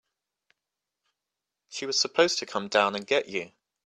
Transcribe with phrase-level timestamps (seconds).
[1.69, 3.51] She was supposed to come down and get you.